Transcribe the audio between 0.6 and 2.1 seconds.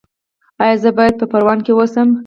ایا زه باید په پروان کې اوسم؟